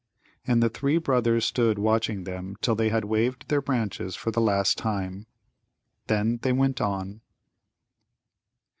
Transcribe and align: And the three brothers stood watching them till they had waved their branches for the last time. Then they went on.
And 0.47 0.63
the 0.63 0.69
three 0.69 0.97
brothers 0.97 1.45
stood 1.45 1.77
watching 1.77 2.23
them 2.23 2.55
till 2.61 2.73
they 2.73 2.89
had 2.89 3.05
waved 3.05 3.49
their 3.49 3.61
branches 3.61 4.15
for 4.15 4.31
the 4.31 4.41
last 4.41 4.75
time. 4.75 5.27
Then 6.07 6.39
they 6.41 6.53
went 6.53 6.81
on. 6.81 7.21